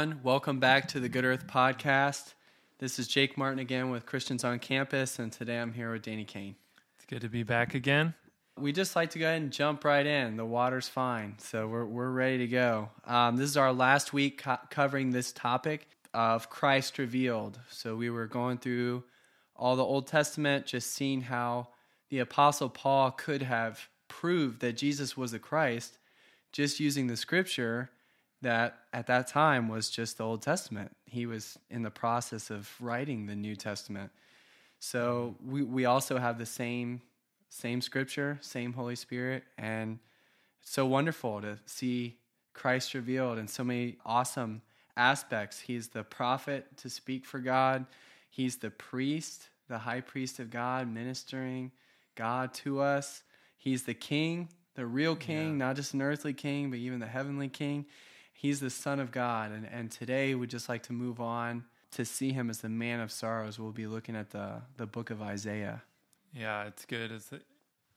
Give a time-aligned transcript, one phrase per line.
[0.00, 0.22] everyone.
[0.22, 2.32] Welcome back to the Good Earth Podcast.
[2.78, 6.24] This is Jake Martin again with Christians on Campus, and today I'm here with Danny
[6.24, 6.56] Kane.
[6.96, 8.14] It's good to be back again.
[8.56, 10.38] We just like to go ahead and jump right in.
[10.38, 12.88] The water's fine, so we're, we're ready to go.
[13.04, 17.60] Um, this is our last week co- covering this topic of Christ revealed.
[17.68, 19.04] So we were going through
[19.54, 21.68] all the Old Testament, just seeing how
[22.08, 25.98] the Apostle Paul could have proved that Jesus was the Christ
[26.52, 27.90] just using the scripture
[28.42, 30.96] that at that time was just the Old Testament.
[31.04, 34.10] He was in the process of writing the New Testament.
[34.78, 37.02] So we, we also have the same
[37.52, 39.98] same scripture, same Holy Spirit, and
[40.62, 42.16] it's so wonderful to see
[42.54, 44.62] Christ revealed in so many awesome
[44.96, 45.60] aspects.
[45.60, 47.86] He's the prophet to speak for God.
[48.30, 51.72] He's the priest, the high priest of God, ministering
[52.14, 53.22] God to us.
[53.58, 55.66] He's the king, the real king, yeah.
[55.66, 57.86] not just an earthly king, but even the heavenly king.
[58.40, 59.52] He's the Son of God.
[59.52, 63.00] And, and today we'd just like to move on to see him as the man
[63.00, 63.58] of sorrows.
[63.58, 65.82] We'll be looking at the, the book of Isaiah.
[66.34, 67.12] Yeah, it's good.
[67.12, 67.30] As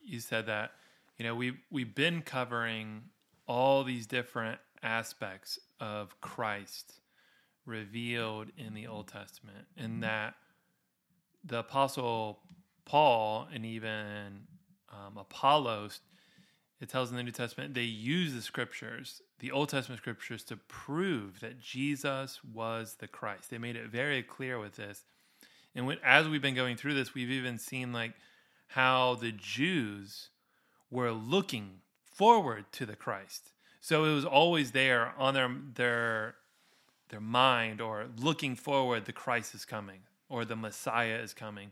[0.02, 0.72] you said that,
[1.16, 3.04] you know, we we've been covering
[3.48, 7.00] all these different aspects of Christ
[7.64, 10.34] revealed in the Old Testament, and that
[11.42, 12.40] the Apostle
[12.84, 14.42] Paul and even
[14.92, 16.00] um, Apollos,
[16.82, 20.56] it tells in the New Testament, they use the scriptures, the Old Testament scriptures, to
[20.56, 23.50] prove that Jesus was the Christ.
[23.50, 25.04] They made it very clear with this.
[25.74, 28.14] And as we've been going through this, we've even seen like
[28.68, 30.30] how the Jews
[30.90, 33.52] were looking forward to the Christ.
[33.82, 36.36] So it was always there on their their
[37.10, 41.70] their mind or looking forward the Christ is coming or the Messiah is coming.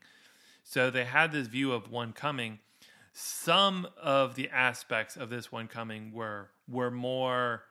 [0.62, 2.58] So they had this view of one coming.
[3.14, 7.62] Some of the aspects of this one coming were were more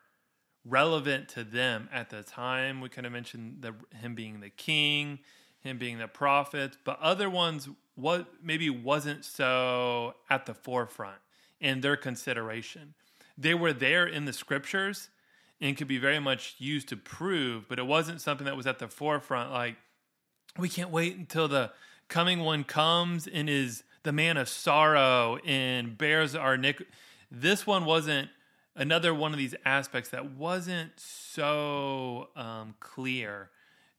[0.65, 2.81] relevant to them at the time.
[2.81, 5.19] We kind of mentioned the, him being the king,
[5.59, 11.17] him being the prophet, but other ones what maybe wasn't so at the forefront
[11.59, 12.93] in their consideration.
[13.37, 15.09] They were there in the scriptures
[15.59, 18.79] and could be very much used to prove, but it wasn't something that was at
[18.79, 19.51] the forefront.
[19.51, 19.75] Like,
[20.57, 21.71] we can't wait until the
[22.07, 26.81] coming one comes and is the man of sorrow and bears our nick.
[27.29, 28.29] This one wasn't
[28.75, 33.49] another one of these aspects that wasn't so um, clear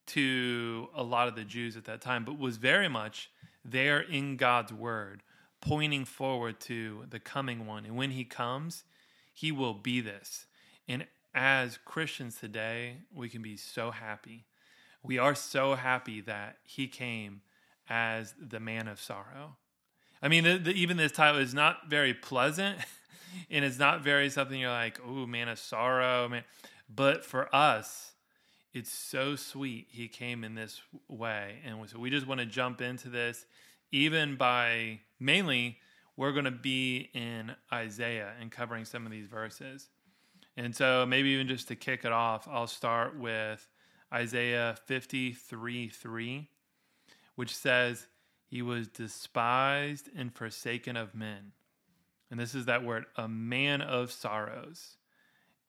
[0.06, 3.31] to a lot of the Jews at that time, but was very much
[3.65, 5.22] there in God's word,
[5.61, 7.84] pointing forward to the coming one.
[7.84, 8.84] And when he comes,
[9.32, 10.47] he will be this.
[10.88, 14.44] And as Christians today, we can be so happy.
[15.03, 17.43] We are so happy that he came
[17.88, 19.56] as the man of sorrow.
[20.21, 22.78] I mean, the, the, even this title is not very pleasant,
[23.50, 26.44] and it's not very something you're like, "Oh, man of sorrow," man.
[26.88, 28.12] But for us,
[28.72, 29.88] it's so sweet.
[29.91, 33.47] He came in this way, and so we just want to jump into this,
[33.91, 35.78] even by mainly
[36.16, 39.88] we're going to be in Isaiah and covering some of these verses.
[40.56, 43.66] And so maybe even just to kick it off, I'll start with
[44.12, 46.49] Isaiah 53 3,
[47.34, 48.06] which says,
[48.47, 51.53] He was despised and forsaken of men.
[52.32, 54.97] And this is that word, a man of sorrows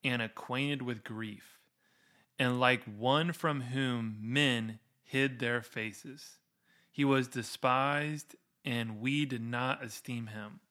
[0.01, 1.59] and acquainted with grief,
[2.40, 6.38] and like one from whom men hid their faces.
[6.90, 10.62] He was despised, and we did not esteem him.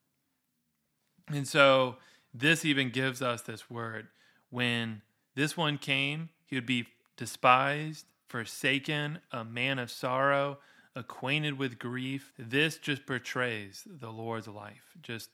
[1.28, 1.97] And so
[2.32, 4.09] this even gives us this word.
[4.48, 5.03] When
[5.34, 6.86] this one came, he would be
[7.19, 10.59] despised, forsaken, a man of sorrow,
[10.97, 12.32] acquainted with grief.
[12.38, 14.94] This just portrays the Lord's life.
[15.03, 15.28] Just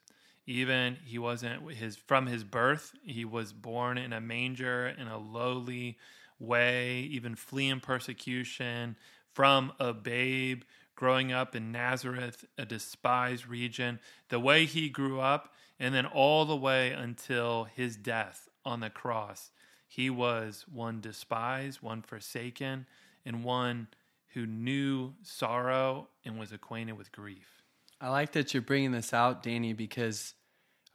[0.48, 5.18] even he wasn't his from his birth, he was born in a manger in a
[5.18, 5.98] lowly
[6.40, 8.96] way, even fleeing persecution
[9.34, 10.62] from a babe
[10.96, 14.00] growing up in Nazareth, a despised region,
[14.30, 18.88] the way he grew up, and then all the way until his death on the
[18.88, 19.50] cross.
[19.86, 22.86] He was one despised, one forsaken,
[23.26, 23.88] and one
[24.28, 27.62] who knew sorrow and was acquainted with grief.
[28.00, 30.34] I like that you're bringing this out, Danny, because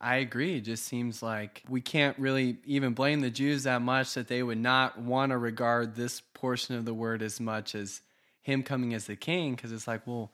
[0.03, 0.57] I agree.
[0.57, 4.43] It just seems like we can't really even blame the Jews that much that they
[4.43, 8.01] would not want to regard this portion of the word as much as
[8.41, 10.29] him coming as the king because it's like, well,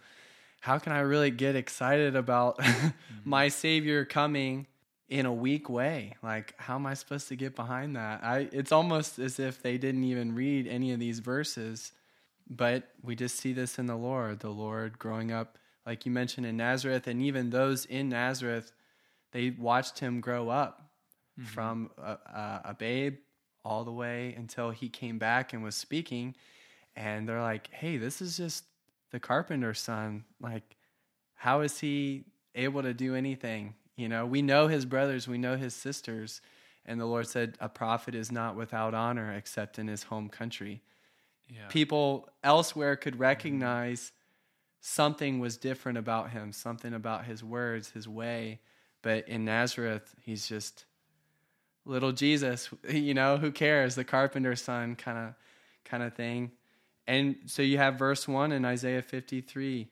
[0.59, 2.87] how can I really get excited about mm-hmm.
[3.23, 4.65] my savior coming
[5.07, 6.15] in a weak way?
[6.23, 8.23] Like, how am I supposed to get behind that?
[8.23, 11.91] I it's almost as if they didn't even read any of these verses,
[12.49, 16.45] but we just see this in the Lord, the Lord growing up like you mentioned
[16.45, 18.71] in Nazareth and even those in Nazareth,
[19.31, 20.89] they watched him grow up
[21.39, 21.47] mm-hmm.
[21.47, 23.17] from a, a, a babe
[23.63, 26.35] all the way until he came back and was speaking.
[26.95, 28.63] And they're like, hey, this is just
[29.11, 30.25] the carpenter's son.
[30.41, 30.75] Like,
[31.35, 33.75] how is he able to do anything?
[33.95, 36.41] You know, we know his brothers, we know his sisters.
[36.85, 40.81] And the Lord said, a prophet is not without honor except in his home country.
[41.47, 41.67] Yeah.
[41.67, 44.11] People elsewhere could recognize
[44.81, 48.59] something was different about him, something about his words, his way.
[49.01, 50.85] But in Nazareth, he's just
[51.85, 53.95] little Jesus, you know, who cares?
[53.95, 55.33] The carpenter's son kind of
[55.85, 56.51] kind of thing.
[57.07, 59.87] And so you have verse 1 in Isaiah 53.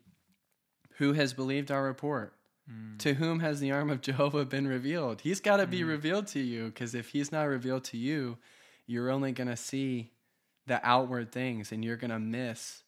[0.98, 2.34] Who has believed our report?
[2.72, 3.00] Mm.
[3.00, 5.22] To whom has the arm of Jehovah been revealed?
[5.22, 5.72] He's got to mm.
[5.72, 8.38] be revealed to you because if he's not revealed to you,
[8.86, 10.12] you're only going to see
[10.68, 12.84] the outward things and you're going to miss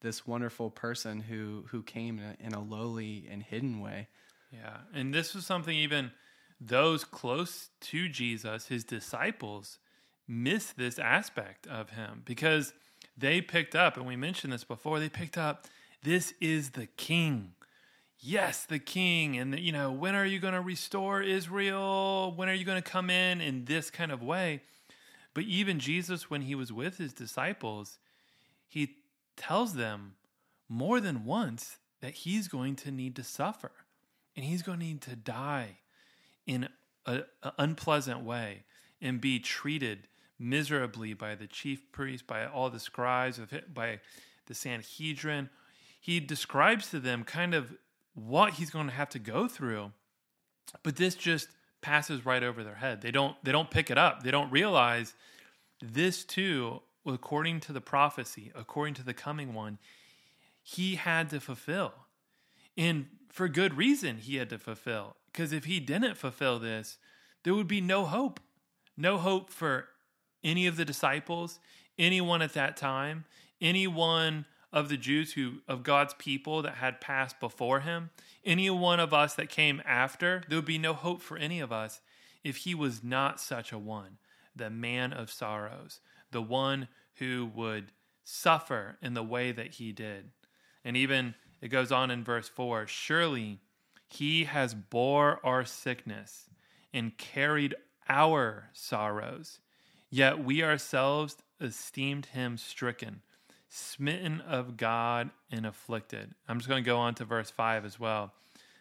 [0.00, 4.08] this wonderful person who who came in a, in a lowly and hidden way.
[4.52, 4.78] Yeah.
[4.92, 6.12] And this was something even
[6.60, 9.78] those close to Jesus, his disciples,
[10.28, 12.72] missed this aspect of him because
[13.16, 15.66] they picked up, and we mentioned this before, they picked up,
[16.02, 17.52] this is the king.
[18.18, 19.36] Yes, the king.
[19.36, 22.32] And, the, you know, when are you going to restore Israel?
[22.34, 24.62] When are you going to come in in this kind of way?
[25.34, 27.98] But even Jesus, when he was with his disciples,
[28.68, 28.96] he
[29.36, 30.14] tells them
[30.68, 33.72] more than once that he's going to need to suffer
[34.36, 35.78] and he's going to need to die
[36.46, 36.68] in
[37.06, 37.24] an
[37.58, 38.64] unpleasant way
[39.00, 40.08] and be treated
[40.38, 43.40] miserably by the chief priest, by all the scribes,
[43.72, 44.00] by
[44.46, 45.50] the Sanhedrin.
[46.00, 47.72] He describes to them kind of
[48.14, 49.92] what he's going to have to go through,
[50.82, 51.48] but this just
[51.80, 53.02] passes right over their head.
[53.02, 54.22] They don't they don't pick it up.
[54.22, 55.14] They don't realize
[55.80, 59.78] this too, according to the prophecy, according to the coming one,
[60.62, 61.92] he had to fulfill.
[62.76, 65.16] And for good reason he had to fulfill.
[65.32, 66.98] Because if he didn't fulfill this,
[67.42, 68.38] there would be no hope.
[68.96, 69.88] No hope for
[70.44, 71.58] any of the disciples,
[71.98, 73.24] anyone at that time,
[73.60, 78.10] anyone of the Jews who of God's people that had passed before him,
[78.44, 81.72] any one of us that came after, there would be no hope for any of
[81.72, 82.00] us
[82.44, 84.18] if he was not such a one,
[84.54, 86.00] the man of sorrows,
[86.30, 87.92] the one who would
[88.24, 90.30] suffer in the way that he did.
[90.84, 93.60] And even it goes on in verse 4 Surely
[94.08, 96.50] he has bore our sickness
[96.92, 97.74] and carried
[98.08, 99.60] our sorrows,
[100.10, 103.22] yet we ourselves esteemed him stricken,
[103.68, 106.34] smitten of God, and afflicted.
[106.48, 108.34] I'm just going to go on to verse 5 as well.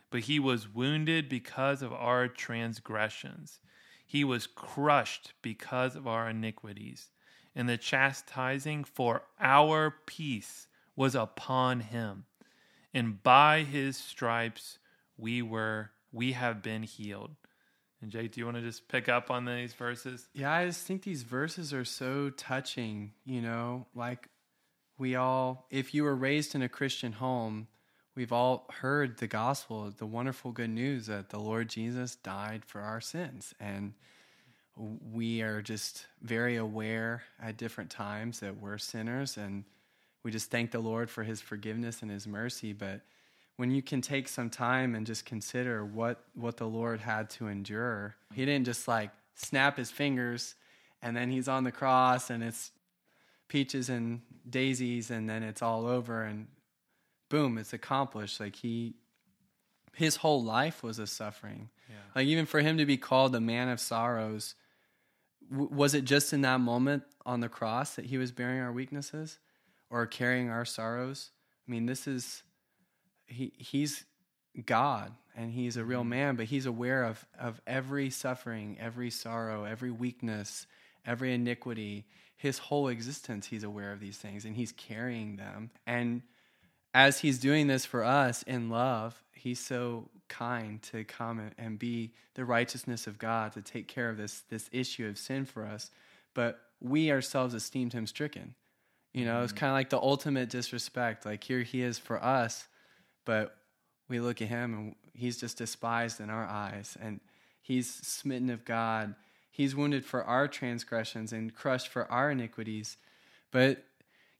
[0.09, 3.61] But he was wounded because of our transgressions,
[4.05, 7.11] he was crushed because of our iniquities,
[7.55, 10.67] and the chastising for our peace
[10.97, 12.25] was upon him
[12.93, 14.79] and by his stripes
[15.17, 17.31] we were we have been healed.
[18.01, 20.27] And Jake, do you want to just pick up on these verses?
[20.33, 24.27] Yeah, I just think these verses are so touching, you know, like
[24.97, 27.67] we all if you were raised in a Christian home,
[28.15, 32.81] we've all heard the gospel, the wonderful good news that the Lord Jesus died for
[32.81, 33.93] our sins and
[34.77, 39.65] we are just very aware at different times that we're sinners and
[40.23, 42.73] we just thank the Lord for his forgiveness and his mercy.
[42.73, 43.01] But
[43.57, 47.47] when you can take some time and just consider what, what the Lord had to
[47.47, 50.55] endure, he didn't just like snap his fingers
[51.01, 52.71] and then he's on the cross and it's
[53.47, 56.47] peaches and daisies and then it's all over and
[57.29, 58.39] boom, it's accomplished.
[58.39, 58.93] Like he,
[59.95, 61.69] his whole life was a suffering.
[61.89, 61.95] Yeah.
[62.15, 64.55] Like even for him to be called a man of sorrows,
[65.49, 68.71] w- was it just in that moment on the cross that he was bearing our
[68.71, 69.39] weaknesses?
[69.91, 71.29] Or carrying our sorrows.
[71.67, 72.41] I mean, this is
[73.27, 74.05] he he's
[74.65, 76.09] God and he's a real mm-hmm.
[76.09, 80.65] man, but he's aware of of every suffering, every sorrow, every weakness,
[81.05, 82.05] every iniquity.
[82.37, 85.69] His whole existence, he's aware of these things and he's carrying them.
[85.85, 86.23] And
[86.93, 92.13] as he's doing this for us in love, he's so kind to come and be
[92.33, 95.91] the righteousness of God to take care of this this issue of sin for us.
[96.33, 98.55] But we ourselves esteemed him stricken.
[99.13, 99.59] You know, it's mm-hmm.
[99.59, 101.25] kind of like the ultimate disrespect.
[101.25, 102.67] Like here he is for us,
[103.25, 103.55] but
[104.07, 106.97] we look at him and he's just despised in our eyes.
[107.01, 107.19] And
[107.61, 109.15] he's smitten of God.
[109.51, 112.97] He's wounded for our transgressions and crushed for our iniquities.
[113.51, 113.83] But,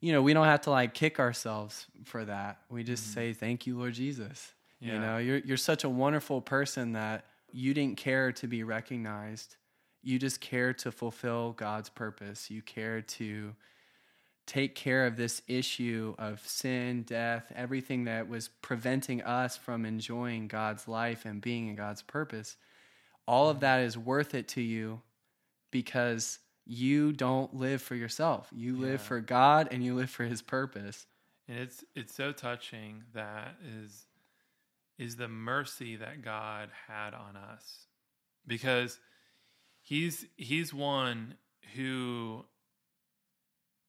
[0.00, 2.58] you know, we don't have to like kick ourselves for that.
[2.70, 3.14] We just mm-hmm.
[3.14, 4.54] say, Thank you, Lord Jesus.
[4.80, 4.94] Yeah.
[4.94, 9.56] You know, you're, you're such a wonderful person that you didn't care to be recognized.
[10.02, 12.50] You just care to fulfill God's purpose.
[12.50, 13.54] You care to
[14.46, 20.48] take care of this issue of sin, death, everything that was preventing us from enjoying
[20.48, 22.56] God's life and being in God's purpose,
[23.26, 25.00] all of that is worth it to you
[25.70, 28.48] because you don't live for yourself.
[28.52, 29.06] You live Yeah.
[29.06, 31.06] for God and you live for his purpose.
[31.48, 34.06] And it's it's so touching that is
[34.98, 37.86] is the mercy that God had on us.
[38.46, 38.98] Because
[39.80, 41.34] he's he's one
[41.74, 42.44] who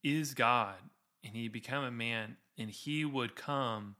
[0.03, 0.75] is God
[1.23, 3.95] and he became a man and he would come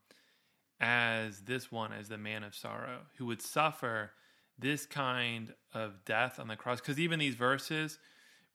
[0.80, 4.12] as this one as the man of sorrow who would suffer
[4.60, 6.80] this kind of death on the cross.
[6.80, 8.00] Because even these verses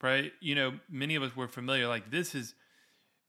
[0.00, 2.54] right you know many of us were familiar like this is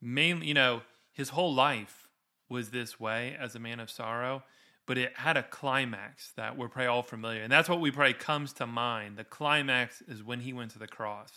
[0.00, 2.08] mainly you know his whole life
[2.48, 4.44] was this way as a man of sorrow
[4.90, 8.12] but it had a climax that we're probably all familiar and that's what we probably
[8.12, 9.16] comes to mind.
[9.16, 11.30] The climax is when he went to the cross.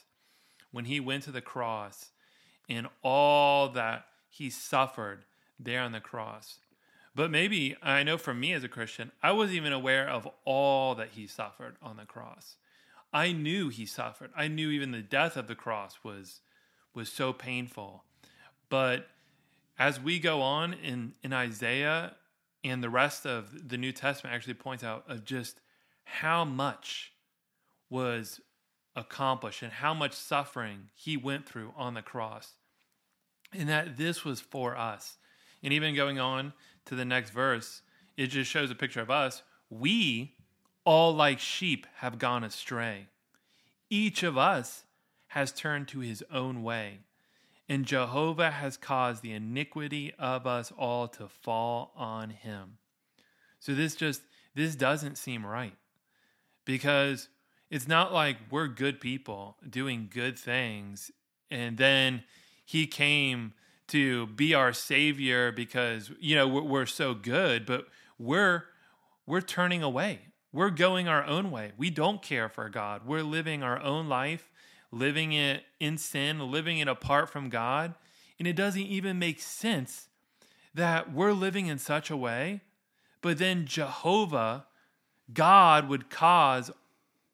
[0.71, 2.09] When he went to the cross
[2.69, 5.25] and all that he suffered
[5.59, 6.59] there on the cross
[7.15, 10.95] but maybe I know for me as a Christian, I wasn't even aware of all
[10.95, 12.57] that he suffered on the cross.
[13.13, 14.31] I knew he suffered.
[14.35, 16.41] I knew even the death of the cross was
[16.95, 18.03] was so painful.
[18.69, 19.07] But
[19.79, 22.15] as we go on in, in Isaiah
[22.63, 25.59] and the rest of the New Testament actually points out of just
[26.03, 27.13] how much
[27.89, 28.41] was
[28.95, 32.53] accomplished and how much suffering he went through on the cross.
[33.51, 35.17] And that this was for us.
[35.61, 36.53] And even going on
[36.85, 37.81] to the next verse,
[38.17, 39.43] it just shows a picture of us.
[39.69, 40.33] We,
[40.85, 43.07] all like sheep, have gone astray.
[43.89, 44.83] Each of us
[45.27, 46.99] has turned to his own way,
[47.69, 52.77] and Jehovah has caused the iniquity of us all to fall on him.
[53.59, 54.21] So this just
[54.55, 55.75] this doesn't seem right.
[56.65, 57.29] Because
[57.73, 61.09] it's not like we're good people doing good things.
[61.49, 62.23] And then
[62.63, 63.53] he came
[63.87, 67.87] to be our savior because you know we're, we're, so good but
[68.19, 68.65] we're
[69.25, 70.19] we're turning away.
[70.51, 71.71] We're going our own way.
[71.75, 73.07] We don't care for god.
[73.07, 74.51] We're living our own life
[74.91, 77.95] living it in sin living it apart from god.
[78.37, 80.09] And it doesn't even make sense
[80.75, 82.61] that we're living in such a way
[83.21, 84.65] but then jehovah
[85.33, 86.71] god would cause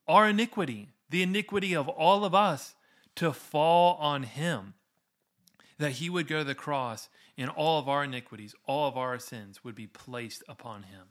[0.09, 2.75] our iniquity the iniquity of all of us
[3.15, 4.75] to fall on him
[5.77, 9.17] that he would go to the cross and all of our iniquities, all of our
[9.17, 11.07] sins would be placed upon him.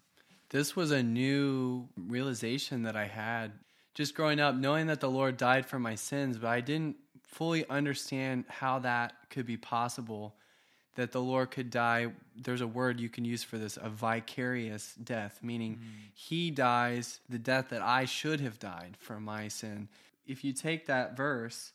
[0.51, 3.53] This was a new realization that I had
[3.95, 7.69] just growing up, knowing that the Lord died for my sins, but I didn't fully
[7.69, 10.37] understand how that could be possible.
[10.99, 12.09] That the Lord could die.
[12.37, 16.11] There's a word you can use for this a vicarious death, meaning mm.
[16.13, 19.89] he dies the death that I should have died for my sin.
[20.27, 21.71] If you take that verse,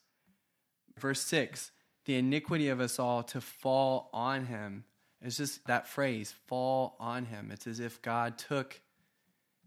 [0.99, 1.71] verse 6,
[2.03, 4.83] the iniquity of us all to fall on him.
[5.21, 7.49] It's just that phrase, fall on him.
[7.49, 8.81] It's as if God took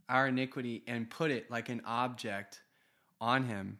[0.06, 2.60] our iniquity and put it like an object
[3.22, 3.78] on him.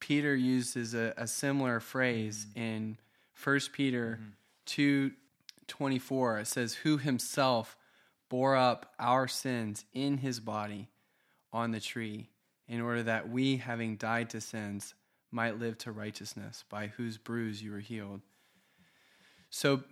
[0.00, 2.60] Peter uses a, a similar phrase mm-hmm.
[2.60, 2.98] in
[3.42, 4.20] 1 Peter
[4.68, 5.08] mm-hmm.
[5.08, 5.10] 2
[5.68, 6.40] 24.
[6.40, 7.76] It says, Who himself
[8.28, 10.88] bore up our sins in his body
[11.52, 12.30] on the tree,
[12.66, 14.94] in order that we, having died to sins,
[15.30, 18.20] might live to righteousness, by whose bruise you were healed.
[19.50, 19.82] So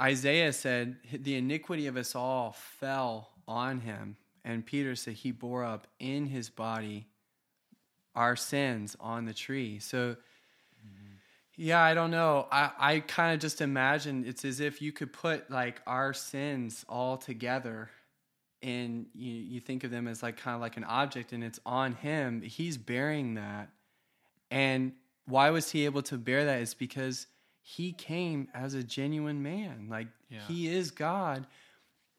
[0.00, 4.16] Isaiah said, The iniquity of us all fell on him.
[4.44, 7.06] And Peter said, He bore up in his body
[8.14, 9.78] our sins on the tree.
[9.78, 10.16] So.
[11.56, 12.46] Yeah, I don't know.
[12.50, 16.84] I, I kind of just imagine it's as if you could put like our sins
[16.88, 17.90] all together
[18.62, 21.60] and you, you think of them as like kind of like an object and it's
[21.64, 22.42] on him.
[22.42, 23.70] He's bearing that
[24.50, 24.92] and
[25.26, 26.60] why was he able to bear that?
[26.60, 27.26] Is because
[27.62, 29.88] he came as a genuine man.
[29.90, 30.40] Like yeah.
[30.46, 31.46] he is God,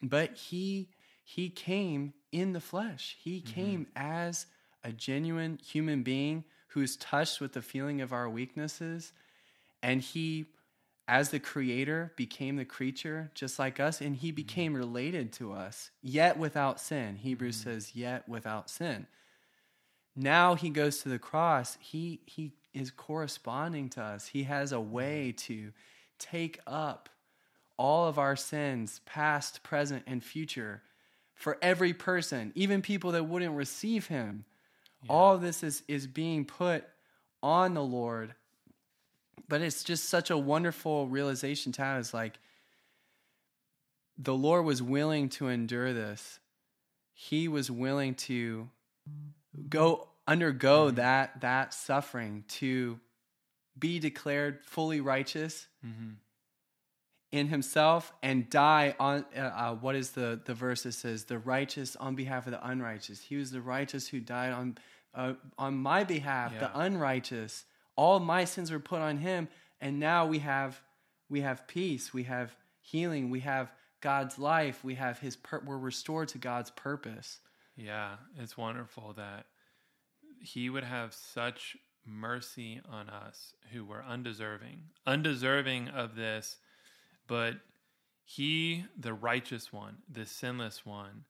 [0.02, 0.90] but he
[1.24, 3.18] he came in the flesh.
[3.24, 3.54] He mm-hmm.
[3.54, 4.48] came as
[4.84, 9.14] a genuine human being who is touched with the feeling of our weaknesses
[9.86, 10.48] and he
[11.08, 14.36] as the creator became the creature just like us and he mm-hmm.
[14.36, 14.82] became mm-hmm.
[14.82, 17.70] related to us yet without sin hebrews mm-hmm.
[17.70, 19.06] says yet without sin
[20.16, 24.82] now he goes to the cross he he is corresponding to us he has a
[24.82, 25.72] way to
[26.18, 27.08] take up
[27.78, 30.82] all of our sins past present and future
[31.36, 34.46] for every person even people that wouldn't receive him
[35.04, 35.12] yeah.
[35.12, 36.84] all this is is being put
[37.44, 38.34] on the lord
[39.48, 42.40] but it's just such a wonderful realization to have is like
[44.18, 46.40] the lord was willing to endure this
[47.14, 48.70] he was willing to
[49.70, 53.00] go undergo that that suffering to
[53.78, 56.12] be declared fully righteous mm-hmm.
[57.32, 61.38] in himself and die on uh, uh, what is the the verse that says the
[61.40, 64.78] righteous on behalf of the unrighteous he was the righteous who died on
[65.14, 66.60] uh, on my behalf yeah.
[66.60, 67.66] the unrighteous
[67.96, 69.48] all my sins were put on him,
[69.82, 70.82] and now we have
[71.30, 73.72] we have peace, we have healing, we have
[74.02, 77.40] God's life, we have his pur- we're restored to God's purpose.
[77.76, 79.48] Yeah, it's wonderful that
[80.40, 81.76] he would have such
[82.06, 86.58] mercy on us who were undeserving, undeserving of this,
[87.28, 87.56] but
[88.24, 91.26] he, the righteous one, the sinless one,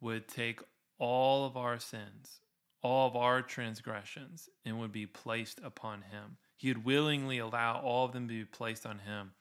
[0.00, 0.60] would take
[0.98, 2.40] all of our sins,
[2.82, 6.36] all of our transgressions, and would be placed upon him.
[6.56, 9.32] He would willingly allow all of them to be placed on him.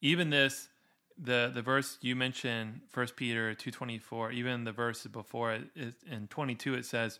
[0.00, 0.68] Even this,
[1.16, 4.30] the the verse you mentioned, First Peter two twenty four.
[4.32, 7.18] Even the verse before it, it in twenty two, it says,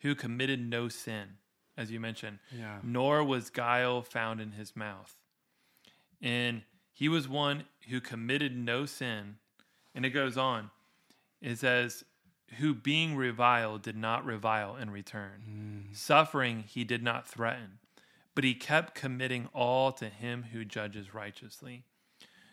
[0.00, 1.38] "Who committed no sin,"
[1.76, 2.80] as you mentioned, Yeah.
[2.82, 5.16] nor was guile found in his mouth.
[6.20, 9.38] And he was one who committed no sin.
[9.94, 10.70] And it goes on.
[11.40, 12.04] It says,
[12.56, 15.88] who being reviled did not revile in return.
[15.90, 15.96] Mm.
[15.96, 17.78] Suffering he did not threaten,
[18.34, 21.84] but he kept committing all to him who judges righteously.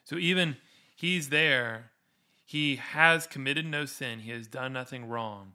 [0.04, 0.58] So even
[0.96, 1.92] he's there,
[2.46, 5.54] he has committed no sin, he has done nothing wrong,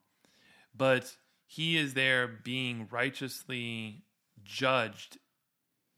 [0.77, 1.17] but
[1.47, 4.03] he is there being righteously
[4.45, 5.19] judged,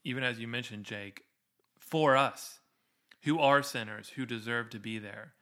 [0.04, 1.24] even as you mentioned, Jake,
[1.78, 2.60] for us
[3.22, 5.34] who are sinners, who deserve to be there.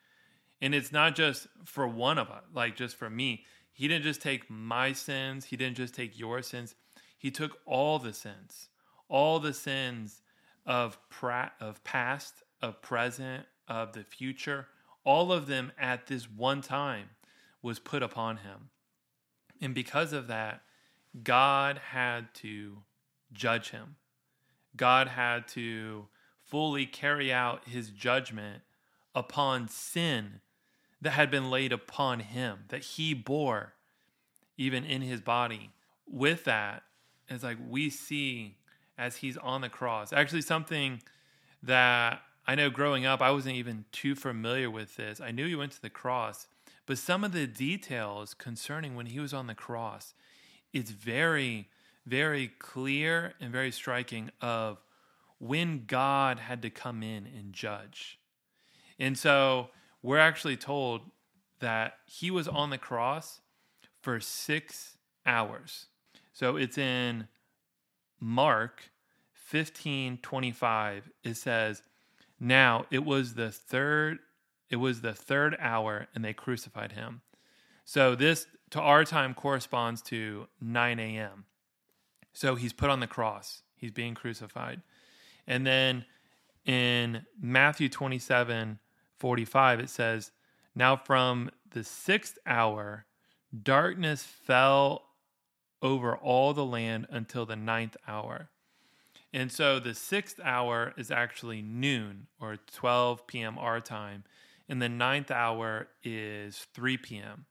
[0.61, 3.45] And it's not just for one of us, like just for me.
[3.73, 6.75] He didn't just take my sins, he didn't just take your sins.
[7.17, 8.69] He took all the sins,
[9.09, 10.23] all the sins
[10.67, 14.67] of pra- of past, of present, of the future,
[15.05, 17.11] all of them at this one time
[17.63, 18.71] was put upon him.
[19.61, 20.63] And because of that,
[21.23, 22.79] God had to
[23.33, 23.97] judge him.
[24.77, 26.07] God had to
[26.45, 28.63] fully carry out his judgment
[29.15, 30.41] upon sin
[31.03, 33.75] that had been laid upon him, that he bore
[34.57, 35.71] even in his body.
[36.07, 36.83] With that,
[37.29, 38.57] it's like we see
[38.99, 40.13] as he's on the cross.
[40.13, 41.01] Actually, something
[41.63, 45.21] that I know growing up, I wasn't even too familiar with this.
[45.21, 46.49] I knew he went to the cross,
[46.85, 50.15] but some of the details concerning when he was on the cross,
[50.73, 51.69] it's very,
[52.05, 54.79] very clear and very striking of
[55.39, 58.19] when God had to come in and judge.
[58.99, 59.71] And so
[60.03, 61.03] we're actually told
[61.61, 63.41] that he was on the cross
[64.01, 65.87] for six hours.
[66.33, 67.29] So it's in
[68.19, 68.91] Mark
[69.33, 71.11] 15 25.
[71.23, 71.83] It says,
[72.39, 74.19] Now it was the third,
[74.71, 77.21] it was the third hour, and they crucified him.
[77.85, 81.45] So this to our time corresponds to 9 a.m.
[82.33, 84.81] So he's put on the cross, he's being crucified.
[85.47, 86.05] And then
[86.65, 88.79] in Matthew 27
[89.21, 90.33] 45, it says,
[90.75, 93.05] Now from the sixth hour,
[93.63, 95.05] darkness fell
[95.83, 98.49] over all the land until the ninth hour.
[99.33, 103.59] And so the sixth hour is actually noon or 12 p.m.
[103.59, 104.25] our time,
[104.69, 107.47] and the ninth hour is 3 p.m.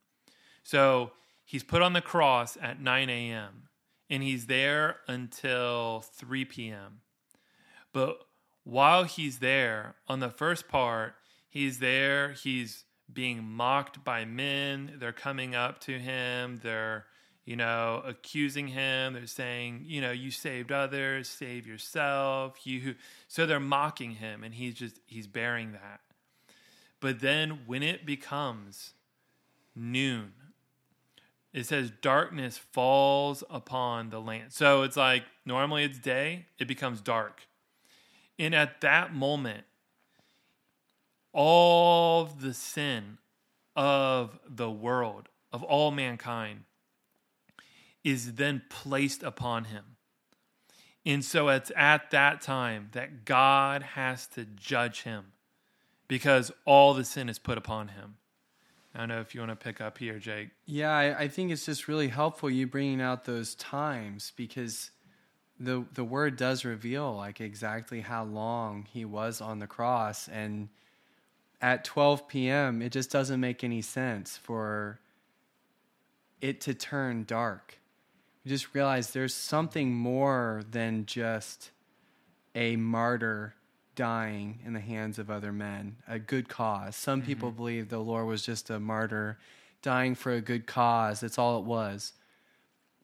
[0.64, 1.12] So
[1.46, 3.70] he's put on the cross at 9 a.m.,
[4.10, 7.02] and he's there until 3 p.m.
[7.94, 8.24] But
[8.64, 11.16] while he's there, on the first part,
[11.50, 14.94] he's there, he's being mocked by men.
[14.98, 17.06] They're coming up to him, they're,
[17.46, 19.14] you know, accusing him.
[19.14, 22.66] They're saying, you know, you saved others, save yourself.
[22.66, 22.96] You
[23.28, 26.02] so they're mocking him and he's just he's bearing that.
[27.00, 28.94] But then when it becomes
[29.76, 30.34] noon,
[31.52, 34.54] it says darkness falls upon the land.
[34.54, 37.48] So it's like normally it's day, it becomes dark.
[38.38, 39.66] And at that moment,
[41.34, 43.18] all the sin
[43.76, 46.64] of the world, of all mankind,
[48.04, 49.84] is then placed upon him.
[51.06, 55.32] And so it's at that time that God has to judge him
[56.08, 58.16] because all the sin is put upon him.
[58.94, 60.50] I don't know if you want to pick up here, Jake.
[60.66, 64.92] Yeah, I, I think it's just really helpful you bringing out those times because
[65.60, 70.70] the the word does reveal like exactly how long he was on the cross, and
[71.62, 72.82] at 12 p.m.
[72.82, 75.00] it just doesn't make any sense for
[76.42, 77.80] it to turn dark.
[78.44, 81.72] You just realize there's something more than just
[82.56, 83.56] a martyr
[83.96, 86.96] dying in the hands of other men, a good cause.
[86.96, 87.28] Some mm-hmm.
[87.28, 89.38] people believe the Lord was just a martyr
[89.82, 91.20] dying for a good cause.
[91.20, 92.14] That's all it was.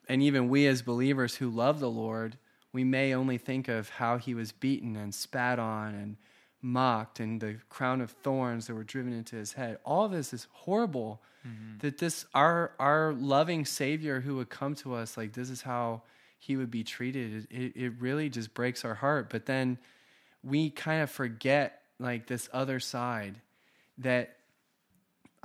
[0.07, 2.37] And even we as believers who love the Lord,
[2.71, 6.17] we may only think of how he was beaten and spat on and
[6.65, 9.77] mocked and the crown of thorns that were driven into his head.
[9.85, 11.21] All this is horrible.
[11.79, 16.01] That this our our loving Savior who would come to us like this is how
[16.39, 17.47] he would be treated.
[17.51, 19.29] It, it really just breaks our heart.
[19.29, 19.77] But then
[20.43, 23.41] we kind of forget like this other side
[23.99, 24.37] that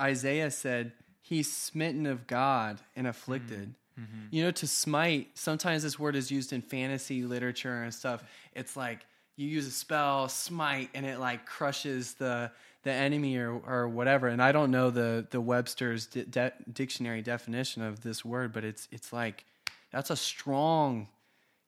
[0.01, 3.75] Isaiah said he's smitten of God and afflicted.
[3.99, 4.27] Mm-hmm.
[4.31, 8.23] You know, to smite, sometimes this word is used in fantasy literature and stuff.
[8.55, 12.51] It's like you use a spell, smite, and it like crushes the
[12.83, 14.27] the enemy or, or whatever.
[14.27, 18.63] And I don't know the the Webster's di- de- dictionary definition of this word, but
[18.63, 19.45] it's it's like
[19.91, 21.07] that's a strong,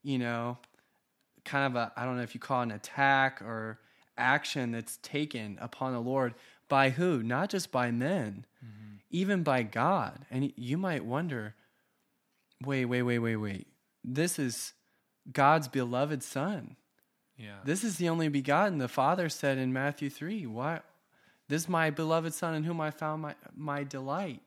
[0.04, 0.58] you know,
[1.46, 3.80] kind of a I don't know if you call it an attack or
[4.18, 6.34] action that's taken upon the Lord
[6.70, 7.22] by who?
[7.22, 8.96] Not just by men, mm-hmm.
[9.12, 10.26] even by God.
[10.32, 11.56] And you might wonder,
[12.66, 13.68] wait, wait, wait, wait, wait.
[14.04, 14.74] This is
[15.32, 16.76] God's beloved Son.
[17.38, 17.58] Yeah.
[17.64, 18.78] This is the only begotten.
[18.78, 20.82] The Father said in Matthew 3, why
[21.50, 24.42] this is my beloved son in whom I found my, my delight.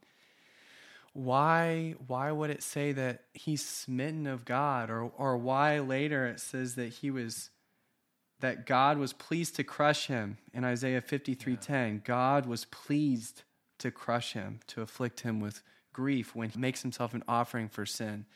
[1.13, 6.41] Why why would it say that he's smitten of God or or why later it
[6.41, 7.51] says that he was
[8.41, 11.91] that God was pleased to crush him in Isaiah 53:10 yeah.
[12.05, 13.45] God was pleased
[13.79, 17.87] to crush him to afflict him with grief when he makes himself an offering for
[17.87, 18.27] sin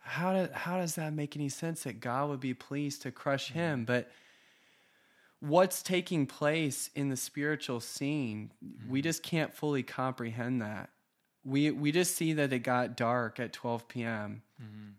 [0.00, 3.50] how, do, how does that make any sense that God would be pleased to crush
[3.50, 3.58] mm-hmm.
[3.58, 4.10] him but
[5.40, 8.90] what's taking place in the spiritual scene, mm-hmm.
[8.90, 10.90] we just can't fully comprehend that.
[11.44, 14.42] We we just see that it got dark at 12 p.m.
[14.62, 14.90] Mm-hmm.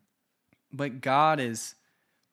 [0.74, 1.76] But God is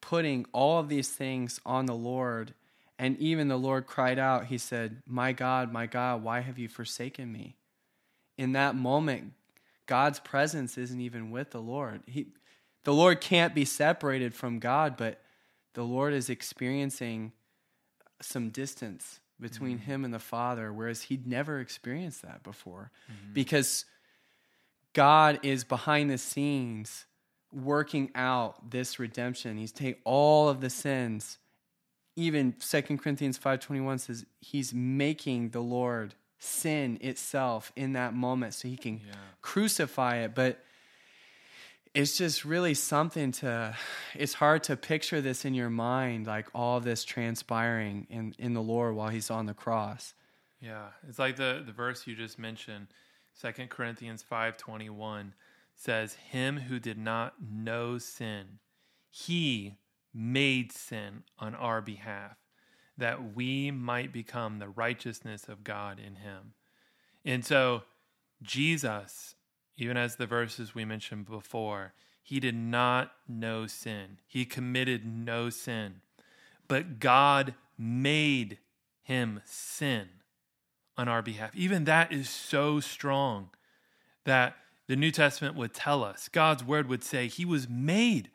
[0.00, 2.54] putting all of these things on the Lord.
[2.98, 6.68] And even the Lord cried out, He said, My God, my God, why have you
[6.68, 7.56] forsaken me?
[8.38, 9.32] In that moment,
[9.86, 12.02] God's presence isn't even with the Lord.
[12.06, 12.28] He,
[12.84, 15.20] the Lord can't be separated from God, but
[15.74, 17.32] the Lord is experiencing
[18.20, 19.86] some distance between mm-hmm.
[19.86, 22.90] him and the Father, whereas he'd never experienced that before.
[23.10, 23.32] Mm-hmm.
[23.34, 23.84] Because
[24.92, 27.06] God is behind the scenes
[27.52, 29.56] working out this redemption.
[29.56, 31.38] He's taking all of the sins.
[32.16, 38.68] Even Second Corinthians 5.21 says he's making the Lord sin itself in that moment so
[38.68, 39.14] he can yeah.
[39.40, 40.34] crucify it.
[40.34, 40.62] But
[41.94, 43.74] it's just really something to
[44.14, 48.62] it's hard to picture this in your mind like all this transpiring in in the
[48.62, 50.14] lord while he's on the cross.
[50.60, 52.88] Yeah it's like the the verse you just mentioned
[53.34, 55.32] Second corinthians 5.21
[55.76, 58.58] says him who did not know sin
[59.10, 59.76] he
[60.12, 62.36] made sin on our behalf
[62.96, 66.54] that we might become the righteousness of god in him.
[67.24, 67.82] And so
[68.42, 69.34] jesus
[69.78, 74.18] even as the verses we mentioned before, he did not know sin.
[74.26, 76.02] He committed no sin.
[76.66, 78.58] But God made
[79.02, 80.08] him sin
[80.98, 81.54] on our behalf.
[81.54, 83.50] Even that is so strong
[84.24, 84.56] that
[84.88, 86.28] the New Testament would tell us.
[86.28, 88.30] God's word would say he was made.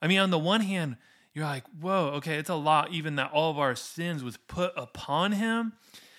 [0.00, 0.96] I mean, on the one hand,
[1.34, 4.72] you're like, whoa, okay, it's a lot, even that all of our sins was put
[4.76, 5.72] upon him,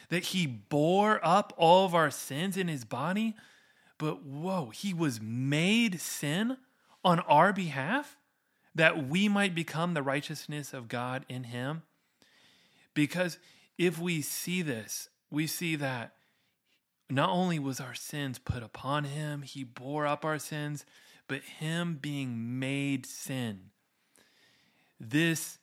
[0.10, 3.36] that he bore up all of our sins in his body.
[3.98, 6.58] But whoa, he was made sin
[7.04, 8.18] on our behalf
[8.76, 11.82] that we might become the righteousness of God in him.
[12.94, 13.40] Because
[13.78, 16.14] if we see this, we see that
[17.10, 20.86] not only was our sins put upon him, he bore up our sins,
[21.28, 23.72] but him being made sin.
[25.00, 25.58] This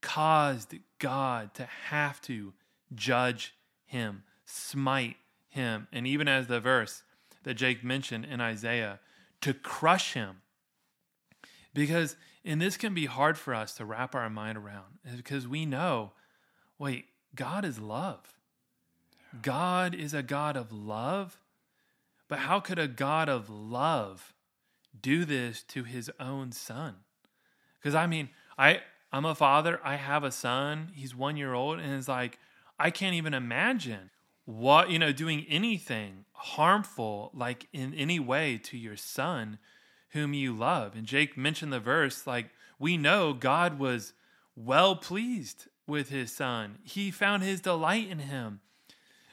[0.00, 2.52] caused God to have to
[2.94, 3.54] judge
[3.86, 5.16] him, smite
[5.48, 5.88] him.
[5.92, 7.02] And even as the verse
[7.42, 9.00] that Jake mentioned in Isaiah
[9.40, 10.42] to crush him.
[11.72, 15.64] Because, and this can be hard for us to wrap our mind around, because we
[15.64, 16.12] know,
[16.78, 18.20] wait, God is love.
[19.42, 21.40] God is a God of love.
[22.28, 24.34] But how could a God of love
[25.00, 26.96] do this to his own son?
[27.78, 28.80] Because I mean, I
[29.12, 32.38] I'm a father, I have a son, he's one year old, and it's like,
[32.78, 34.10] I can't even imagine
[34.50, 39.58] what you know doing anything harmful like in any way to your son
[40.10, 40.96] whom you love.
[40.96, 44.12] And jake mentioned the verse like we know god was
[44.56, 46.78] well pleased with his son.
[46.82, 48.60] He found his delight in him.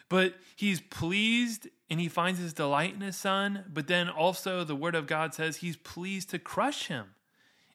[0.09, 4.75] But he's pleased and he finds his delight in his son but then also the
[4.75, 7.15] word of god says he's pleased to crush him.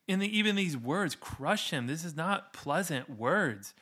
[0.06, 3.74] In the, even these words crush him this is not pleasant words.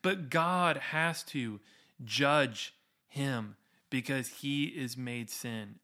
[0.00, 1.60] But god has to
[2.02, 2.73] judge
[3.14, 3.56] him
[3.90, 5.76] because he is made sin.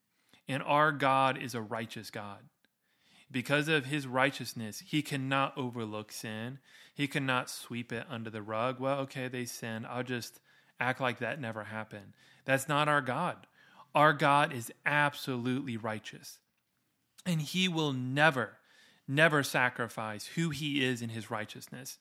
[0.48, 2.40] And our God is a righteous God.
[3.30, 6.58] Because of his righteousness, he cannot overlook sin.
[6.92, 8.80] He cannot sweep it under the rug.
[8.80, 9.86] Well, okay, they sinned.
[9.86, 10.40] I'll just
[10.80, 12.14] act like that never happened.
[12.44, 13.46] That's not our God.
[13.94, 16.40] Our God is absolutely righteous.
[17.24, 18.58] And he will never,
[19.06, 21.98] never sacrifice who he is in his righteousness.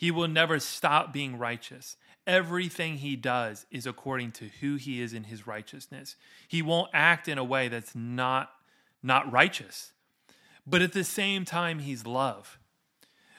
[0.00, 1.96] He will never stop being righteous.
[2.26, 6.16] Everything he does is according to who he is in his righteousness.
[6.48, 8.50] He won't act in a way that's not
[9.02, 9.92] not righteous.
[10.66, 12.58] But at the same time he's love.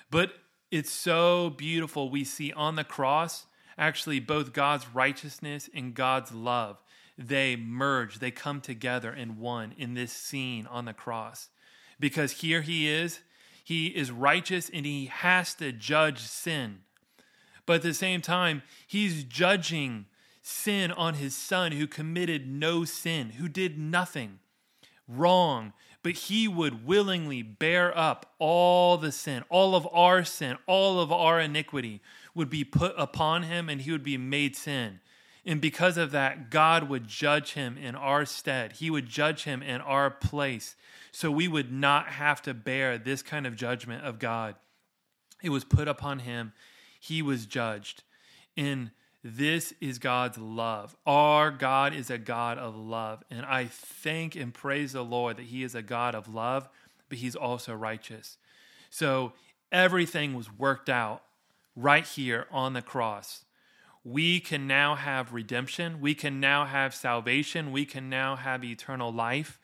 [0.10, 0.34] But
[0.69, 3.45] it's so beautiful we see on the cross
[3.78, 6.78] actually both God's righteousness and God's love
[7.17, 11.50] they merge, they come together in one in this scene on the cross.
[12.00, 13.19] Because here he is,
[13.63, 16.80] he is righteous and he has to judge sin.
[17.65, 20.06] But at the same time, he's judging
[20.41, 24.39] sin on his son who committed no sin, who did nothing
[25.08, 31.00] wrong, but he would willingly bear up all the sin, all of our sin, all
[31.00, 32.02] of our iniquity
[32.34, 35.00] would be put upon him and he would be made sin.
[35.45, 38.73] And because of that, God would judge him in our stead.
[38.73, 40.75] He would judge him in our place.
[41.12, 44.56] So we would not have to bear this kind of judgment of God.
[45.41, 46.54] It was put upon him.
[46.99, 48.04] He was judged.
[48.56, 48.91] And
[49.23, 50.95] this is God's love.
[51.06, 53.23] Our God is a God of love.
[53.30, 56.67] And I thank and praise the Lord that He is a God of love,
[57.10, 58.38] but He's also righteous.
[58.89, 59.34] So
[59.71, 61.23] everything was worked out
[61.75, 63.45] right here on the cross
[64.03, 66.01] we can now have redemption.
[66.01, 67.71] We can now have salvation.
[67.71, 69.59] We can now have eternal life.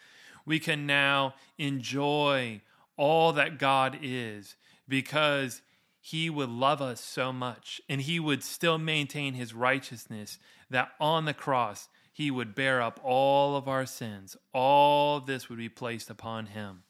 [0.46, 2.62] We can now enjoy
[2.96, 4.56] all that God is
[4.88, 5.62] because
[6.00, 11.26] he would love us so much and he would still maintain his righteousness that on
[11.26, 14.38] the cross he would bear up all of our sins.
[14.54, 16.84] All this would be placed upon him.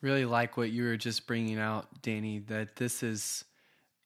[0.00, 3.44] Really like what you were just bringing out, Danny, that this is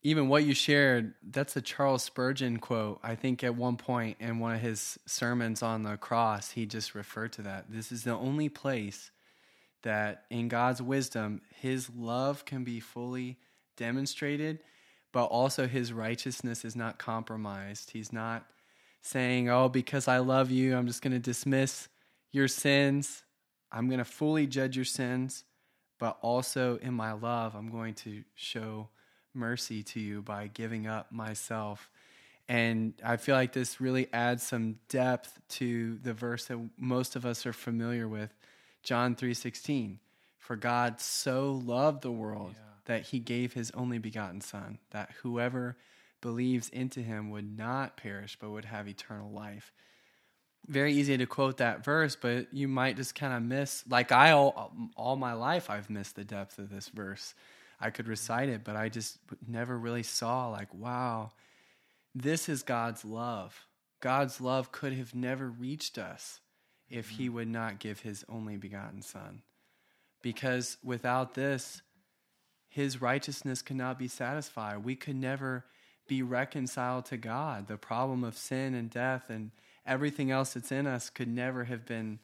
[0.06, 3.00] even what you shared, that's a Charles Spurgeon quote.
[3.02, 6.94] I think at one point in one of his sermons on the cross, he just
[6.94, 7.64] referred to that.
[7.70, 9.10] This is the only place
[9.82, 13.38] that in God's wisdom, his love can be fully
[13.78, 14.60] demonstrated,
[15.10, 17.90] but also his righteousness is not compromised.
[17.90, 18.44] He's not
[19.00, 21.88] saying, Oh, because I love you, I'm just going to dismiss
[22.30, 23.22] your sins.
[23.72, 25.44] I'm going to fully judge your sins,
[25.98, 28.90] but also in my love, I'm going to show
[29.34, 31.90] mercy to you by giving up myself.
[32.48, 37.24] And I feel like this really adds some depth to the verse that most of
[37.24, 38.34] us are familiar with,
[38.82, 39.98] John 3:16.
[40.38, 42.60] For God so loved the world yeah.
[42.84, 45.78] that he gave his only begotten son, that whoever
[46.20, 49.72] believes into him would not perish but would have eternal life.
[50.66, 54.32] Very easy to quote that verse, but you might just kind of miss like I
[54.32, 57.34] all, all my life I've missed the depth of this verse
[57.84, 61.32] I could recite it, but I just never really saw, like, wow,
[62.14, 63.66] this is God's love.
[64.00, 66.40] God's love could have never reached us
[66.88, 67.34] if He mm-hmm.
[67.34, 69.42] would not give His only begotten Son.
[70.22, 71.82] Because without this,
[72.70, 74.82] His righteousness cannot be satisfied.
[74.82, 75.66] We could never
[76.08, 77.68] be reconciled to God.
[77.68, 79.50] The problem of sin and death and
[79.84, 82.18] everything else that's in us could never have been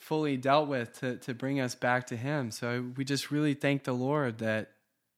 [0.00, 2.50] fully dealt with to, to bring us back to Him.
[2.50, 4.72] So we just really thank the Lord that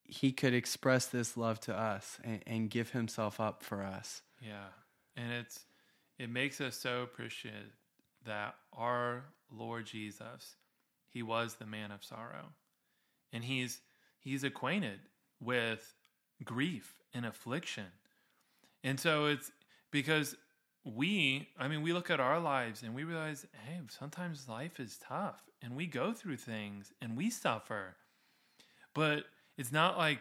[0.04, 4.22] He could express this love to us and, and give Himself up for us.
[4.40, 4.68] Yeah.
[5.16, 5.64] And it's,
[6.18, 7.72] it makes us so appreciative
[8.26, 10.56] that our Lord Jesus,
[11.08, 12.48] He was the man of sorrow.
[13.32, 13.80] And He's,
[14.18, 14.98] He's acquainted
[15.40, 15.94] with
[16.44, 17.86] grief and affliction.
[18.82, 19.52] And so it's
[19.92, 20.34] because
[20.84, 24.98] we, I mean, we look at our lives and we realize, hey, sometimes life is
[24.98, 27.94] tough and we go through things and we suffer.
[28.94, 29.24] But
[29.56, 30.18] it's not like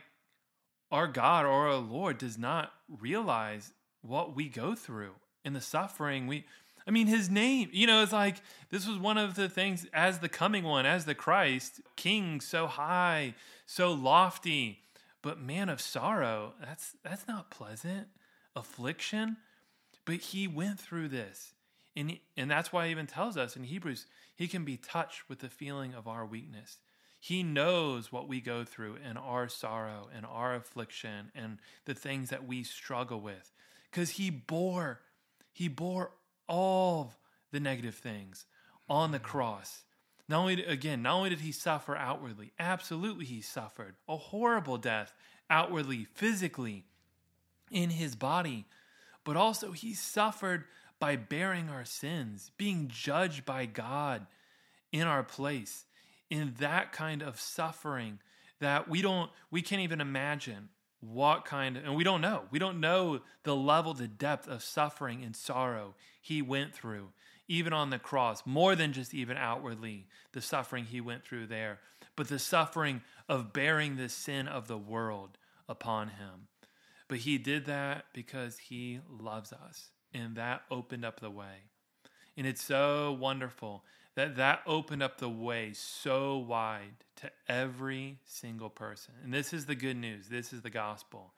[0.91, 5.11] our God or our Lord does not realize what we go through
[5.43, 6.45] and the suffering we
[6.87, 8.37] I mean his name, you know, it's like
[8.69, 12.65] this was one of the things as the coming one, as the Christ, king so
[12.65, 13.35] high,
[13.67, 14.79] so lofty,
[15.21, 18.07] but man of sorrow, that's that's not pleasant.
[18.55, 19.37] Affliction,
[20.05, 21.53] but he went through this.
[21.95, 25.27] And, he, and that's why he even tells us in Hebrews, he can be touched
[25.27, 26.77] with the feeling of our weakness.
[27.19, 32.29] He knows what we go through and our sorrow and our affliction and the things
[32.29, 33.51] that we struggle with.
[33.91, 35.01] Because he bore,
[35.51, 36.11] he bore
[36.47, 37.13] all
[37.51, 38.45] the negative things
[38.89, 39.83] on the cross.
[40.27, 45.13] Not only, again, not only did he suffer outwardly, absolutely he suffered a horrible death
[45.49, 46.85] outwardly, physically,
[47.69, 48.65] in his body
[49.23, 50.65] but also he suffered
[50.99, 54.27] by bearing our sins, being judged by God
[54.91, 55.85] in our place,
[56.29, 58.19] in that kind of suffering
[58.59, 62.43] that we don't we can't even imagine what kind of, and we don't know.
[62.51, 67.07] We don't know the level, the depth of suffering and sorrow he went through,
[67.47, 71.79] even on the cross, more than just even outwardly the suffering he went through there.
[72.15, 76.47] but the suffering of bearing the sin of the world upon him.
[77.11, 81.65] But he did that because he loves us, and that opened up the way.
[82.37, 83.83] And it's so wonderful
[84.15, 89.13] that that opened up the way so wide to every single person.
[89.25, 90.29] And this is the good news.
[90.29, 91.33] This is the gospel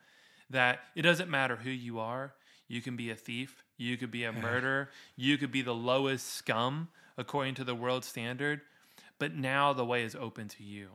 [0.48, 2.34] that it doesn't matter who you are.
[2.68, 6.34] You can be a thief, you could be a murderer, you could be the lowest
[6.34, 6.86] scum
[7.18, 8.60] according to the world standard,
[9.18, 10.90] but now the way is open to you.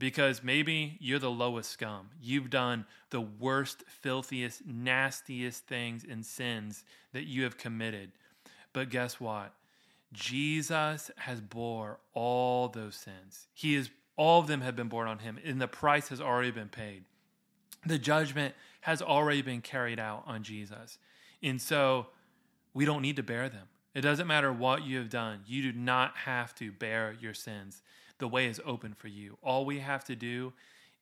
[0.00, 2.08] Because maybe you're the lowest scum.
[2.22, 8.10] You've done the worst, filthiest, nastiest things and sins that you have committed.
[8.72, 9.52] But guess what?
[10.14, 13.46] Jesus has bore all those sins.
[13.52, 16.50] He is all of them have been borne on him, and the price has already
[16.50, 17.04] been paid.
[17.86, 20.98] The judgment has already been carried out on Jesus.
[21.42, 22.06] And so
[22.72, 23.68] we don't need to bear them.
[23.94, 27.82] It doesn't matter what you have done, you do not have to bear your sins.
[28.20, 29.36] The way is open for you.
[29.42, 30.52] All we have to do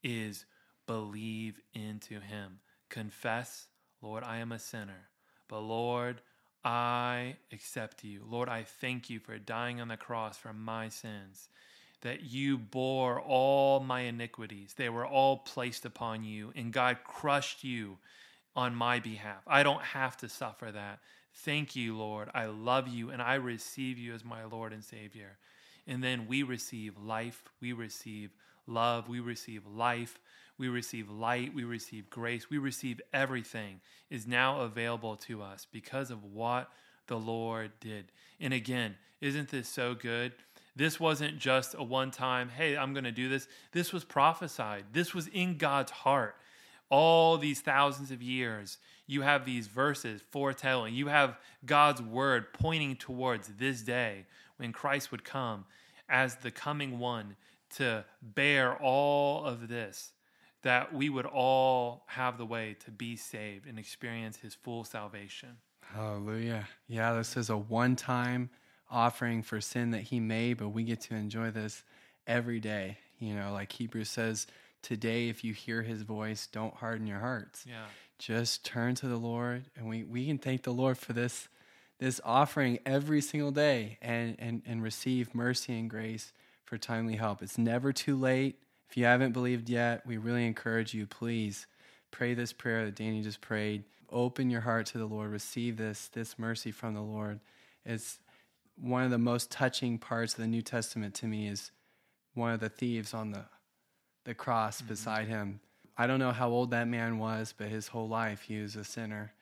[0.02, 0.46] is
[0.86, 2.60] believe into Him.
[2.88, 3.66] Confess,
[4.00, 5.08] Lord, I am a sinner.
[5.48, 6.20] But Lord,
[6.64, 8.22] I accept you.
[8.28, 11.48] Lord, I thank you for dying on the cross for my sins,
[12.02, 14.74] that you bore all my iniquities.
[14.76, 17.98] They were all placed upon you, and God crushed you
[18.54, 19.42] on my behalf.
[19.46, 21.00] I don't have to suffer that.
[21.34, 22.28] Thank you, Lord.
[22.34, 25.36] I love you, and I receive you as my Lord and Savior.
[25.88, 28.30] And then we receive life, we receive
[28.66, 30.20] love, we receive life,
[30.58, 36.10] we receive light, we receive grace, we receive everything is now available to us because
[36.10, 36.70] of what
[37.06, 38.12] the Lord did.
[38.38, 40.32] And again, isn't this so good?
[40.76, 43.48] This wasn't just a one time, hey, I'm going to do this.
[43.72, 44.84] This was prophesied.
[44.92, 46.36] This was in God's heart.
[46.90, 50.94] All these thousands of years, you have these verses foretelling.
[50.94, 54.26] You have God's word pointing towards this day
[54.58, 55.64] when Christ would come
[56.08, 57.36] as the coming one
[57.76, 60.12] to bear all of this
[60.62, 65.56] that we would all have the way to be saved and experience his full salvation.
[65.94, 66.68] Hallelujah.
[66.88, 68.50] Yeah, this is a one time
[68.90, 71.84] offering for sin that he made, but we get to enjoy this
[72.26, 72.98] every day.
[73.18, 74.46] You know, like Hebrews says,
[74.82, 77.64] today, if you hear his voice, don't harden your hearts.
[77.66, 77.84] Yeah.
[78.18, 81.48] Just turn to the Lord, and we, we can thank the Lord for this
[81.98, 86.32] this offering every single day and, and, and receive mercy and grace
[86.64, 87.42] for timely help.
[87.42, 91.66] It's never too late if you haven't believed yet, we really encourage you, please
[92.10, 93.84] pray this prayer that Danny just prayed.
[94.10, 95.30] Open your heart to the Lord.
[95.30, 97.40] Receive this, this mercy from the Lord.
[97.84, 98.18] It's
[98.76, 101.70] one of the most touching parts of the New Testament to me is
[102.32, 103.44] one of the thieves on the,
[104.24, 104.88] the cross mm-hmm.
[104.88, 105.60] beside him.
[105.98, 108.84] I don't know how old that man was, but his whole life he was a
[108.84, 109.32] sinner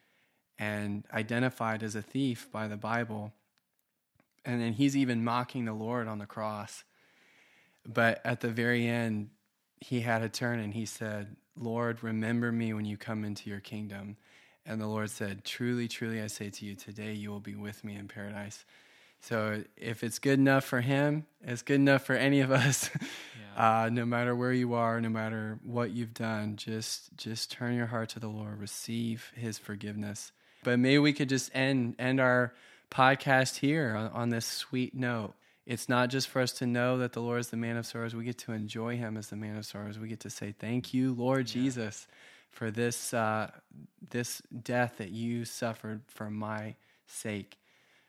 [0.58, 3.32] and identified as a thief by the Bible.
[4.44, 6.84] And then he's even mocking the Lord on the cross.
[7.86, 9.30] But at the very end,
[9.80, 13.60] he had a turn and he said, Lord, remember me when you come into your
[13.60, 14.16] kingdom.
[14.64, 17.84] And the Lord said, Truly, truly, I say to you, today you will be with
[17.84, 18.64] me in paradise.
[19.20, 22.90] So if it's good enough for him, it's good enough for any of us.
[23.56, 23.84] Yeah.
[23.84, 27.86] Uh, no matter where you are, no matter what you've done, just just turn your
[27.86, 30.32] heart to the Lord, receive His forgiveness.
[30.66, 32.52] But maybe we could just end end our
[32.90, 35.32] podcast here on, on this sweet note
[35.66, 38.14] it's not just for us to know that the Lord is the man of sorrows.
[38.14, 39.98] We get to enjoy him as the man of sorrows.
[39.98, 41.54] We get to say, Thank you, Lord yeah.
[41.54, 42.06] Jesus,
[42.50, 43.50] for this, uh,
[44.10, 46.76] this death that you suffered for my
[47.06, 47.58] sake.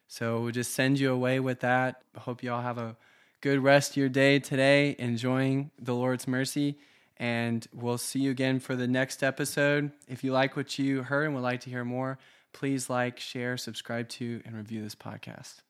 [0.08, 2.04] So we'll just send you away with that.
[2.15, 2.96] I hope you all have a
[3.41, 6.78] good rest of your day today, enjoying the Lord's mercy.
[7.17, 9.91] And we'll see you again for the next episode.
[10.08, 12.20] If you like what you heard and would like to hear more,
[12.53, 15.62] please like, share, subscribe to, and review this podcast.